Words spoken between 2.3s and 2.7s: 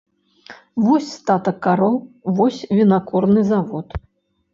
вось